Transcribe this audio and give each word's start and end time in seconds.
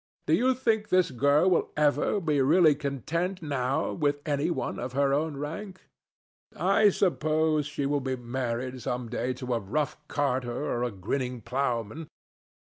Do 0.25 0.33
you 0.33 0.55
think 0.55 0.89
this 0.89 1.11
girl 1.11 1.47
will 1.51 1.69
ever 1.77 2.19
be 2.19 2.41
really 2.41 2.73
content 2.73 3.43
now 3.43 3.93
with 3.93 4.19
any 4.25 4.49
one 4.49 4.79
of 4.79 4.93
her 4.93 5.13
own 5.13 5.37
rank? 5.37 5.81
I 6.55 6.89
suppose 6.89 7.67
she 7.67 7.85
will 7.85 8.01
be 8.01 8.15
married 8.15 8.81
some 8.81 9.09
day 9.09 9.33
to 9.33 9.53
a 9.53 9.59
rough 9.59 9.97
carter 10.07 10.65
or 10.71 10.81
a 10.81 10.89
grinning 10.89 11.41
ploughman. 11.41 12.07